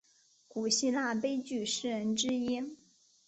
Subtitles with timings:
[0.47, 2.75] 古希腊悲剧诗人之一。